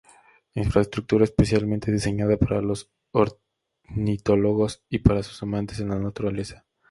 [0.55, 6.65] Infraestructura especialmente diseñada para los ornitólogos y para los amantes de la naturaleza.